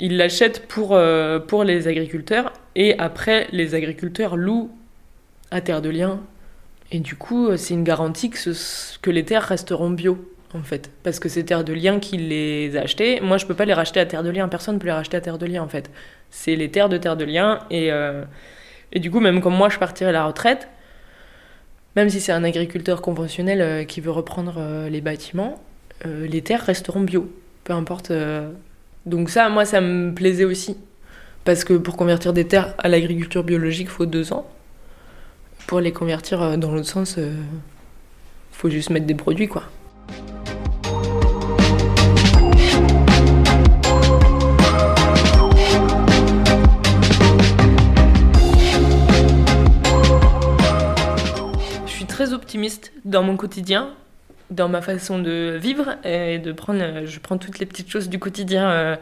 Ils 0.00 0.16
l'achètent 0.16 0.66
pour, 0.66 0.94
euh, 0.94 1.38
pour 1.40 1.62
les 1.62 1.88
agriculteurs 1.88 2.54
et 2.74 2.98
après 2.98 3.48
les 3.52 3.74
agriculteurs 3.74 4.34
louent 4.34 4.70
à 5.50 5.60
Terre 5.60 5.82
de 5.82 5.90
Liens. 5.90 6.20
Et 6.90 7.00
du 7.00 7.16
coup, 7.16 7.54
c'est 7.58 7.74
une 7.74 7.84
garantie 7.84 8.30
que, 8.30 8.38
que 9.02 9.10
les 9.10 9.26
terres 9.26 9.42
resteront 9.42 9.90
bio 9.90 10.16
en 10.54 10.62
fait. 10.62 10.90
Parce 11.02 11.18
que 11.18 11.28
c'est 11.28 11.44
Terre 11.44 11.64
de 11.64 11.72
Liens 11.72 11.98
qui 12.00 12.16
les 12.16 12.76
a 12.76 12.82
achetées. 12.82 13.20
Moi, 13.20 13.36
je 13.36 13.46
peux 13.46 13.54
pas 13.54 13.64
les 13.64 13.74
racheter 13.74 14.00
à 14.00 14.06
Terre 14.06 14.22
de 14.22 14.30
Liens. 14.30 14.48
Personne 14.48 14.76
ne 14.76 14.80
peut 14.80 14.86
les 14.86 14.92
racheter 14.92 15.16
à 15.16 15.20
Terre 15.20 15.38
de 15.38 15.46
Liens, 15.46 15.62
en 15.62 15.68
fait. 15.68 15.90
C'est 16.30 16.56
les 16.56 16.70
terres 16.70 16.88
de 16.88 16.96
Terre 16.96 17.16
de 17.16 17.24
Liens. 17.24 17.60
Et, 17.70 17.90
et 18.92 19.00
du 19.00 19.10
coup, 19.10 19.20
même 19.20 19.40
comme 19.40 19.54
moi, 19.54 19.68
je 19.68 19.78
partirai 19.78 20.10
à 20.10 20.12
la 20.12 20.26
retraite, 20.26 20.68
Même 21.96 22.10
si 22.10 22.20
c'est 22.20 22.32
un 22.32 22.42
agriculteur 22.42 23.02
conventionnel 23.02 23.86
qui 23.86 24.00
veut 24.00 24.10
reprendre 24.10 24.88
les 24.90 25.00
bâtiments, 25.00 25.62
les 26.04 26.42
terres 26.42 26.62
resteront 26.62 27.00
bio, 27.00 27.32
peu 27.62 27.72
importe. 27.72 28.12
Donc 29.06 29.30
ça, 29.30 29.48
moi, 29.48 29.64
ça 29.64 29.80
me 29.80 30.12
plaisait 30.12 30.44
aussi. 30.44 30.76
Parce 31.44 31.62
que 31.62 31.74
pour 31.74 31.96
convertir 31.96 32.32
des 32.32 32.46
terres 32.48 32.74
à 32.78 32.88
l'agriculture 32.88 33.44
biologique, 33.44 33.86
il 33.86 33.90
faut 33.90 34.06
deux 34.06 34.32
ans. 34.32 34.48
Pour 35.66 35.80
les 35.80 35.92
convertir 35.92 36.58
dans 36.58 36.72
l'autre 36.72 36.88
sens, 36.88 37.16
il 37.16 37.32
faut 38.50 38.70
juste 38.70 38.90
mettre 38.90 39.06
des 39.06 39.14
produits, 39.14 39.48
quoi. 39.48 39.64
Dans 53.04 53.22
mon 53.22 53.36
quotidien, 53.36 53.90
dans 54.50 54.68
ma 54.68 54.82
façon 54.82 55.18
de 55.18 55.58
vivre 55.60 55.96
et 56.04 56.38
de 56.38 56.52
prendre. 56.52 57.04
Je 57.04 57.18
prends 57.18 57.38
toutes 57.38 57.58
les 57.58 57.66
petites 57.66 57.90
choses 57.90 58.08
du 58.08 58.18
quotidien 58.18 58.70
euh, 58.70 58.96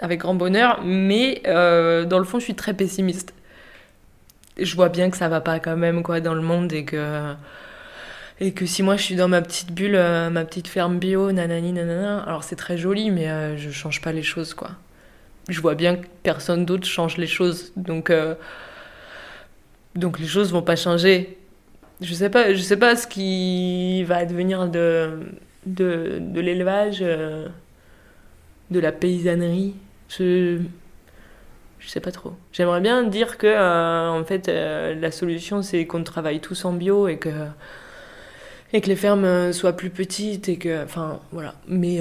avec 0.00 0.20
grand 0.20 0.34
bonheur, 0.34 0.82
mais 0.84 1.42
euh, 1.46 2.04
dans 2.04 2.18
le 2.18 2.24
fond, 2.24 2.38
je 2.38 2.44
suis 2.44 2.54
très 2.54 2.74
pessimiste. 2.74 3.32
Je 4.58 4.74
vois 4.74 4.88
bien 4.88 5.10
que 5.10 5.16
ça 5.16 5.28
va 5.28 5.40
pas 5.40 5.60
quand 5.60 5.76
même 5.76 6.02
quoi 6.02 6.20
dans 6.20 6.34
le 6.34 6.40
monde 6.40 6.72
et 6.72 6.84
que 6.84 7.34
et 8.38 8.52
que 8.52 8.66
si 8.66 8.82
moi 8.82 8.96
je 8.96 9.02
suis 9.02 9.16
dans 9.16 9.28
ma 9.28 9.40
petite 9.40 9.72
bulle, 9.72 9.96
euh, 9.96 10.28
ma 10.28 10.44
petite 10.44 10.68
ferme 10.68 10.98
bio, 10.98 11.32
nanani 11.32 11.72
nanana, 11.72 12.22
alors 12.24 12.44
c'est 12.44 12.56
très 12.56 12.76
joli, 12.76 13.10
mais 13.10 13.56
je 13.58 13.70
change 13.70 14.00
pas 14.02 14.12
les 14.12 14.22
choses 14.22 14.54
quoi. 14.54 14.70
Je 15.48 15.60
vois 15.60 15.74
bien 15.74 15.96
que 15.96 16.06
personne 16.22 16.64
d'autre 16.66 16.86
change 16.86 17.16
les 17.18 17.26
choses, 17.26 17.72
donc 17.76 18.10
donc 19.94 20.18
les 20.18 20.26
choses 20.26 20.52
vont 20.52 20.62
pas 20.62 20.76
changer 20.76 21.38
je 22.00 22.14
sais 22.14 22.30
pas, 22.30 22.52
je 22.54 22.60
sais 22.60 22.76
pas 22.76 22.96
ce 22.96 23.06
qui 23.06 24.04
va 24.04 24.16
advenir 24.16 24.68
de, 24.68 25.18
de, 25.66 26.18
de 26.20 26.40
l'élevage, 26.40 26.98
euh, 27.00 27.48
de 28.70 28.80
la 28.80 28.92
paysannerie. 28.92 29.74
Je, 30.08 30.58
je 31.78 31.88
sais 31.88 32.00
pas 32.00 32.12
trop. 32.12 32.32
J'aimerais 32.52 32.80
bien 32.80 33.02
dire 33.04 33.38
que 33.38 33.46
euh, 33.46 34.10
en 34.10 34.24
fait 34.24 34.48
euh, 34.48 34.94
la 34.94 35.10
solution 35.10 35.62
c'est 35.62 35.86
qu'on 35.86 36.04
travaille 36.04 36.40
tous 36.40 36.64
en 36.64 36.72
bio 36.72 37.08
et 37.08 37.18
que 37.18 37.30
et 38.72 38.80
que 38.80 38.88
les 38.88 38.96
fermes 38.96 39.52
soient 39.52 39.74
plus 39.74 39.90
petites 39.90 40.48
et 40.48 40.58
que 40.58 40.84
enfin 40.84 41.20
voilà. 41.32 41.54
Mais 41.68 42.00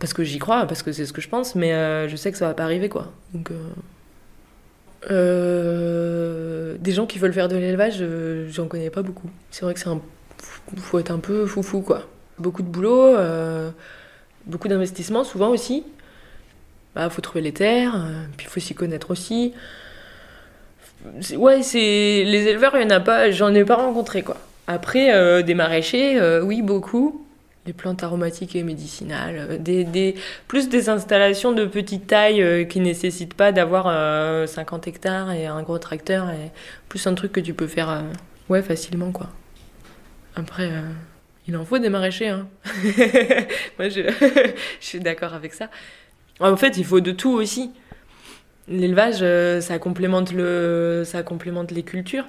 parce 0.00 0.14
que 0.14 0.24
j'y 0.24 0.38
crois, 0.38 0.66
parce 0.66 0.82
que 0.82 0.90
c'est 0.92 1.06
ce 1.06 1.12
que 1.12 1.20
je 1.20 1.28
pense, 1.28 1.54
mais 1.54 2.08
je 2.08 2.16
sais 2.16 2.32
que 2.32 2.38
ça 2.38 2.48
va 2.48 2.54
pas 2.54 2.64
arriver 2.64 2.88
quoi. 2.88 3.12
Donc 3.34 3.50
euh, 5.10 6.76
des 6.78 6.92
gens 6.92 7.06
qui 7.06 7.18
veulent 7.18 7.32
faire 7.32 7.48
de 7.48 7.56
l'élevage, 7.56 7.98
euh, 8.00 8.48
j'en 8.50 8.66
connais 8.66 8.90
pas 8.90 9.02
beaucoup. 9.02 9.30
C'est 9.50 9.64
vrai 9.64 9.74
que 9.74 9.80
c'est 9.80 9.88
un. 9.88 10.00
faut 10.76 10.98
être 10.98 11.10
un 11.10 11.18
peu 11.18 11.46
foufou, 11.46 11.80
quoi. 11.80 12.02
Beaucoup 12.38 12.62
de 12.62 12.68
boulot, 12.68 13.14
euh, 13.16 13.70
beaucoup 14.46 14.68
d'investissement, 14.68 15.24
souvent 15.24 15.48
aussi. 15.48 15.84
Bah, 16.94 17.10
faut 17.10 17.20
trouver 17.20 17.42
les 17.42 17.52
terres, 17.52 18.06
puis 18.36 18.46
faut 18.46 18.60
s'y 18.60 18.74
connaître 18.74 19.10
aussi. 19.10 19.52
Ouais, 21.36 21.62
c'est. 21.62 22.24
Les 22.24 22.48
éleveurs, 22.48 22.76
il 22.76 22.82
y 22.82 22.86
en 22.86 22.90
a 22.90 23.00
pas, 23.00 23.30
j'en 23.30 23.54
ai 23.54 23.64
pas 23.64 23.76
rencontré, 23.76 24.22
quoi. 24.22 24.38
Après, 24.66 25.42
des 25.42 25.54
maraîchers, 25.54 26.40
oui, 26.42 26.62
beaucoup 26.62 27.25
des 27.66 27.72
plantes 27.72 28.04
aromatiques 28.04 28.54
et 28.54 28.62
médicinales, 28.62 29.60
euh, 29.66 30.12
plus 30.46 30.68
des 30.68 30.88
installations 30.88 31.52
de 31.52 31.66
petite 31.66 32.06
taille 32.06 32.40
euh, 32.40 32.64
qui 32.64 32.78
nécessitent 32.78 33.34
pas 33.34 33.50
d'avoir 33.50 33.84
50 34.48 34.86
euh, 34.86 34.90
hectares 34.90 35.32
et 35.32 35.46
un 35.46 35.62
gros 35.62 35.78
tracteur, 35.78 36.30
plus 36.88 37.06
un 37.06 37.14
truc 37.14 37.32
que 37.32 37.40
tu 37.40 37.54
peux 37.54 37.66
faire 37.66 38.04
ouais, 38.48 38.62
facilement. 38.62 39.10
quoi. 39.10 39.28
Après, 40.36 40.70
il 41.48 41.56
en 41.56 41.64
faut 41.64 41.78
des 41.78 41.88
maraîchers. 41.88 42.28
Hein. 42.28 42.46
Moi, 43.78 43.88
je, 43.88 44.02
je 44.80 44.86
suis 44.86 45.00
d'accord 45.00 45.34
avec 45.34 45.52
ça. 45.52 45.68
En 46.38 46.56
fait, 46.56 46.76
il 46.78 46.84
faut 46.84 47.00
de 47.00 47.12
tout 47.12 47.32
aussi. 47.32 47.72
L'élevage, 48.68 49.24
ça, 49.60 49.78
complémente 49.78 50.32
le, 50.32 51.02
ça 51.04 51.22
complémente 51.22 51.72
les 51.72 51.82
cultures. 51.82 52.26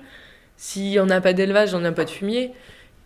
Si 0.56 0.98
on 1.00 1.06
n'a 1.06 1.22
pas 1.22 1.34
d'élevage, 1.34 1.76
on 1.76 1.80
n'a 1.80 1.92
pas 1.92 2.06
de 2.06 2.10
fumier. 2.10 2.54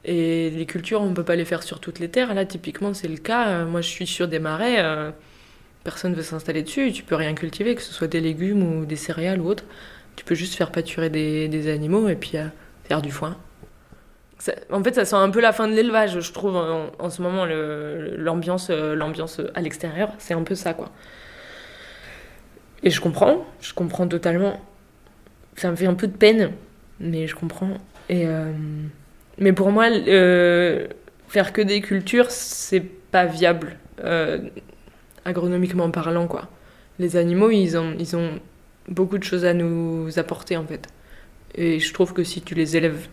Et 0.03 0.49
les 0.49 0.65
cultures, 0.65 1.01
on 1.01 1.09
ne 1.09 1.13
peut 1.13 1.23
pas 1.23 1.35
les 1.35 1.45
faire 1.45 1.63
sur 1.63 1.79
toutes 1.79 1.99
les 1.99 2.09
terres. 2.09 2.33
Là, 2.33 2.45
typiquement, 2.45 2.93
c'est 2.93 3.07
le 3.07 3.17
cas. 3.17 3.47
Euh, 3.47 3.65
moi, 3.65 3.81
je 3.81 3.89
suis 3.89 4.07
sur 4.07 4.27
des 4.27 4.39
marais, 4.39 4.77
euh, 4.79 5.11
personne 5.83 6.11
ne 6.11 6.15
veut 6.15 6.23
s'installer 6.23 6.63
dessus, 6.63 6.91
tu 6.91 7.03
peux 7.03 7.15
rien 7.15 7.33
cultiver, 7.33 7.75
que 7.75 7.81
ce 7.81 7.93
soit 7.93 8.07
des 8.07 8.19
légumes 8.19 8.63
ou 8.63 8.85
des 8.85 8.95
céréales 8.95 9.39
ou 9.41 9.47
autre. 9.47 9.63
Tu 10.15 10.25
peux 10.25 10.35
juste 10.35 10.55
faire 10.55 10.71
pâturer 10.71 11.09
des, 11.09 11.71
animaux 11.71 12.09
et 12.09 12.15
puis 12.15 12.37
euh, 12.37 12.45
faire 12.85 13.01
du 13.01 13.11
foin. 13.11 13.37
en 14.71 14.83
fait, 14.83 14.95
ça 14.95 15.05
sent 15.05 15.15
un 15.15 15.29
peu 15.29 15.39
la 15.39 15.53
fin 15.53 15.67
de 15.67 15.73
l'élevage, 15.73 16.19
je 16.19 16.33
trouve, 16.33 16.55
en, 16.55 17.09
ce 17.09 17.21
moment, 17.21 17.45
l'ambiance 17.45 18.71
à 19.53 19.61
l'extérieur. 19.61 20.11
C'est 20.17 20.33
un 20.33 20.43
peu 20.43 20.55
ça, 20.55 20.73
quoi. 20.73 20.89
Et 22.83 22.89
je 22.89 22.99
comprends, 22.99 23.45
je 23.61 23.75
comprends 23.75 24.07
totalement. 24.07 24.59
Ça 25.55 25.69
me 25.69 25.75
fait 25.75 25.85
un 25.85 25.93
peu 25.93 26.07
de 26.07 26.17
peine, 26.17 26.53
mais 26.99 27.27
je 27.27 27.35
comprends. 27.35 27.77
Et. 28.09 28.25
Mais 29.41 29.53
pour 29.53 29.71
moi, 29.71 29.87
euh, 29.89 30.87
faire 31.27 31.51
que 31.51 31.63
des 31.63 31.81
cultures, 31.81 32.29
c'est 32.29 32.79
pas 32.79 33.25
viable, 33.25 33.75
euh, 34.03 34.39
agronomiquement 35.25 35.89
parlant, 35.89 36.27
quoi. 36.27 36.47
Les 36.99 37.17
animaux, 37.17 37.49
ils 37.49 37.75
ont, 37.75 37.95
ils 37.97 38.15
ont 38.15 38.39
beaucoup 38.87 39.17
de 39.17 39.23
choses 39.23 39.43
à 39.43 39.55
nous 39.55 40.19
apporter, 40.19 40.57
en 40.57 40.65
fait. 40.65 40.87
Et 41.55 41.79
je 41.79 41.91
trouve 41.91 42.13
que 42.13 42.23
si 42.23 42.43
tu 42.43 42.53
les 42.53 42.77
élèves, 42.77 43.07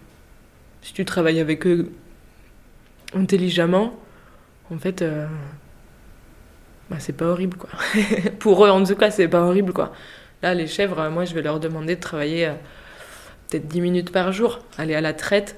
si 0.82 0.92
tu 0.92 1.06
travailles 1.06 1.40
avec 1.40 1.66
eux 1.66 1.90
intelligemment, 3.14 3.98
en 4.70 4.76
fait, 4.76 5.00
euh, 5.00 5.26
bah, 6.90 6.96
c'est 6.98 7.16
pas 7.16 7.24
horrible, 7.24 7.56
quoi. 7.56 7.70
pour 8.38 8.66
eux, 8.66 8.68
en 8.68 8.84
tout 8.84 8.96
cas, 8.96 9.10
c'est 9.10 9.28
pas 9.28 9.40
horrible, 9.40 9.72
quoi. 9.72 9.94
Là, 10.42 10.52
les 10.52 10.66
chèvres, 10.66 11.08
moi, 11.08 11.24
je 11.24 11.32
vais 11.34 11.40
leur 11.40 11.58
demander 11.58 11.96
de 11.96 12.00
travailler 12.00 12.52
peut-être 13.48 13.66
10 13.66 13.80
minutes 13.80 14.12
par 14.12 14.30
jour, 14.32 14.58
aller 14.76 14.94
à 14.94 15.00
la 15.00 15.14
traite, 15.14 15.56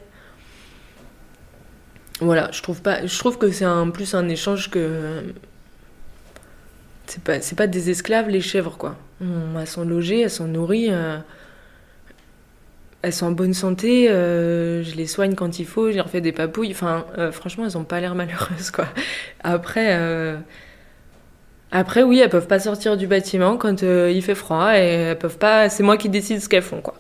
voilà, 2.21 2.51
je 2.53 2.63
trouve 2.63 2.83
pas. 2.83 3.07
Je 3.07 3.19
trouve 3.19 3.39
que 3.39 3.51
c'est 3.51 3.65
un 3.65 3.89
plus 3.91 4.15
un 4.15 4.29
échange 4.29 4.71
que. 4.71 5.23
C'est 7.07 7.23
pas, 7.23 7.41
c'est 7.41 7.57
pas 7.57 7.67
des 7.67 7.91
esclaves 7.91 8.29
les 8.29 8.41
chèvres 8.41 8.77
quoi. 8.77 8.95
elles 9.21 9.67
sont 9.67 9.85
logées, 9.85 10.21
elles 10.21 10.31
sont 10.31 10.47
nourries, 10.47 10.91
euh, 10.93 11.19
elles 13.03 13.13
sont 13.13 13.27
en 13.27 13.31
bonne 13.33 13.55
santé, 13.55 14.09
euh, 14.09 14.85
je 14.85 14.95
les 14.95 15.09
soigne 15.09 15.35
quand 15.35 15.59
il 15.59 15.67
faut, 15.67 15.91
je 15.91 15.97
leur 15.97 16.09
fais 16.09 16.21
des 16.21 16.31
papouilles. 16.31 16.71
Enfin, 16.71 17.07
euh, 17.19 17.33
franchement, 17.33 17.65
elles 17.65 17.77
ont 17.77 17.83
pas 17.85 17.99
l'air 18.01 18.15
malheureuses 18.15 18.71
quoi. 18.71 18.87
Après, 19.43 19.99
après 21.73 22.03
oui, 22.05 22.21
elles 22.21 22.31
peuvent 22.31 22.47
pas 22.47 22.61
sortir 22.61 22.97
du 22.97 23.09
bâtiment 23.09 23.57
quand 23.57 23.83
il 23.83 24.23
fait 24.23 24.37
froid 24.37 24.77
et 24.77 24.87
elles 24.87 25.19
peuvent 25.19 25.39
pas. 25.39 25.69
C'est 25.69 25.83
moi 25.83 25.97
qui 25.97 26.11
décide 26.11 26.41
ce 26.41 26.49
qu'elles 26.49 26.63
font 26.63 26.81
quoi. 26.81 26.95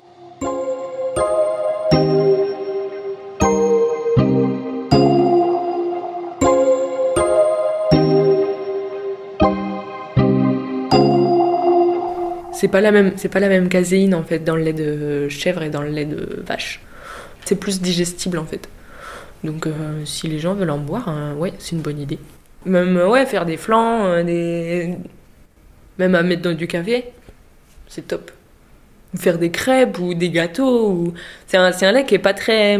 C'est 12.60 12.68
pas 12.68 12.82
la 12.82 12.92
même 12.92 13.12
c'est 13.16 13.30
pas 13.30 13.40
la 13.40 13.48
même 13.48 13.70
caséine 13.70 14.14
en 14.14 14.22
fait 14.22 14.40
dans 14.40 14.54
le 14.54 14.62
lait 14.62 14.74
de 14.74 15.30
chèvre 15.30 15.62
et 15.62 15.70
dans 15.70 15.80
le 15.80 15.88
lait 15.88 16.04
de 16.04 16.42
vache. 16.46 16.82
C'est 17.46 17.58
plus 17.58 17.80
digestible 17.80 18.36
en 18.36 18.44
fait. 18.44 18.68
Donc 19.44 19.66
euh, 19.66 19.70
si 20.04 20.28
les 20.28 20.38
gens 20.38 20.52
veulent 20.52 20.68
en 20.68 20.76
boire, 20.76 21.08
hein, 21.08 21.34
ouais, 21.38 21.54
c'est 21.58 21.74
une 21.74 21.80
bonne 21.80 21.98
idée. 21.98 22.18
Même 22.66 22.98
euh, 22.98 23.08
ouais, 23.08 23.24
faire 23.24 23.46
des 23.46 23.56
flancs, 23.56 24.04
euh, 24.04 24.22
des 24.22 24.94
même 25.98 26.14
à 26.14 26.22
mettre 26.22 26.42
dans 26.42 26.52
du 26.52 26.66
café, 26.66 27.06
c'est 27.88 28.06
top. 28.06 28.30
Faire 29.16 29.38
des 29.38 29.50
crêpes 29.50 29.98
ou 29.98 30.12
des 30.12 30.28
gâteaux 30.28 30.90
ou 30.90 31.14
c'est 31.46 31.56
un, 31.56 31.70
un 31.80 31.92
lait 31.92 32.04
qui 32.04 32.14
est 32.14 32.18
pas 32.18 32.34
très 32.34 32.78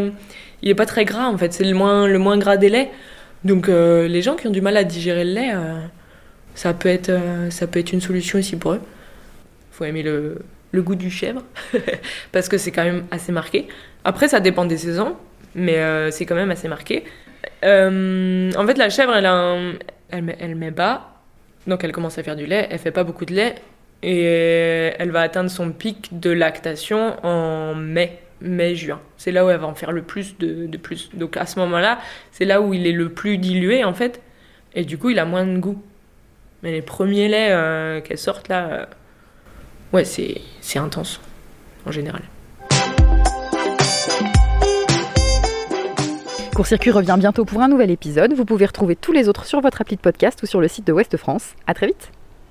il 0.61 0.69
est 0.69 0.75
pas 0.75 0.85
très 0.85 1.07
gras 1.07 1.27
en 1.29 1.39
fait, 1.39 1.55
c'est 1.55 1.65
le 1.65 1.75
moins 1.75 2.07
le 2.07 2.19
moins 2.19 2.37
gras 2.37 2.59
des 2.59 2.69
laits. 2.69 2.91
Donc 3.45 3.69
les 3.69 4.21
gens 4.21 4.37
qui 4.37 4.47
ont 4.47 4.51
du 4.51 4.61
mal 4.61 4.77
à 4.77 4.85
digérer 4.85 5.25
le 5.25 5.33
lait, 5.33 5.53
ça 6.55 6.75
peut 6.75 6.91
être 6.91 7.11
ça 7.49 7.67
peut 7.67 7.81
être 7.81 7.93
une 7.95 8.03
solution 8.03 8.39
aussi 8.39 8.57
pour 8.57 8.75
eux 8.75 8.81
faut 9.71 9.85
aimer 9.85 10.03
le, 10.03 10.43
goût 10.75 10.95
du 10.95 11.11
chèvre, 11.11 11.43
parce 12.33 12.49
que 12.49 12.59
c'est 12.59 12.71
quand 12.71 12.85
même 12.85 13.05
assez 13.11 13.33
marqué. 13.33 13.69
Après, 14.05 14.29
ça 14.29 14.41
dépend 14.41 14.65
des 14.65 14.77
saisons, 14.77 15.17
mais 15.55 15.79
euh, 15.79 16.11
c'est 16.11 16.27
quand 16.27 16.35
même 16.35 16.51
assez 16.51 16.69
marqué. 16.69 17.05
Euh, 17.65 18.51
en 18.57 18.67
fait, 18.67 18.79
la 18.79 18.91
chèvre, 18.91 19.15
elle, 19.15 19.79
elle, 20.11 20.37
elle 20.39 20.55
met 20.55 20.71
bas, 20.71 21.21
donc 21.67 21.85
elle 21.85 21.93
commence 21.93 22.19
à 22.19 22.23
faire 22.23 22.37
du 22.37 22.47
lait, 22.47 22.69
elle 22.71 22.79
fait 22.79 22.91
pas 22.91 23.05
beaucoup 23.05 23.25
de 23.25 23.35
lait, 23.35 23.57
et 24.03 24.93
elle 24.99 25.11
va 25.11 25.21
atteindre 25.21 25.51
son 25.51 25.73
pic 25.73 26.19
de 26.19 26.31
lactation 26.31 27.17
en 27.25 27.75
mai, 27.75 28.19
mai-juin. 28.41 29.01
C'est 29.19 29.33
là 29.33 29.45
où 29.45 29.51
elle 29.51 29.61
va 29.61 29.67
en 29.67 29.75
faire 29.75 29.93
le 29.93 30.03
plus 30.03 30.39
de, 30.39 30.67
de 30.67 30.77
plus. 30.79 31.11
Donc 31.15 31.37
à 31.37 31.45
ce 31.45 31.59
moment-là, 31.59 31.99
c'est 32.33 32.47
là 32.47 32.63
où 32.63 32.73
il 32.73 32.87
est 32.87 32.93
le 32.93 33.11
plus 33.11 33.37
dilué, 33.37 33.85
en 33.85 33.93
fait, 33.93 34.23
et 34.75 34.85
du 34.85 34.99
coup, 34.99 35.11
il 35.11 35.19
a 35.19 35.25
moins 35.25 35.47
de 35.47 35.59
goût. 35.59 35.83
Mais 36.63 36.73
les 36.73 36.83
premiers 36.83 37.29
laits 37.29 37.53
euh, 37.53 38.01
qu'elle 38.01 38.19
sortent 38.19 38.49
là 38.49 38.89
ouais, 39.93 40.05
c'est 40.05 40.79
intense 40.79 41.21
en 41.87 41.91
général. 41.91 42.23
Court-circuit 46.55 46.91
revient 46.91 47.17
bientôt 47.19 47.45
pour 47.45 47.63
un 47.63 47.69
nouvel 47.69 47.91
épisode. 47.91 48.35
Vous 48.35 48.45
pouvez 48.45 48.67
retrouver 48.67 48.95
tous 48.95 49.13
les 49.13 49.29
autres 49.29 49.47
sur 49.47 49.61
votre 49.61 49.81
appli 49.81 49.97
de 49.97 50.01
podcast 50.01 50.43
ou 50.43 50.47
sur 50.47 50.61
le 50.61 50.69
site 50.69 50.87
de 50.87 50.93
Ouest 50.93 51.17
France. 51.17 51.55
À 51.67 51.73
très 51.73 51.87
vite 51.87 52.11